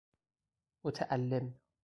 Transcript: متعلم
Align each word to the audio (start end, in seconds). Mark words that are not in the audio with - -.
متعلم 0.83 1.53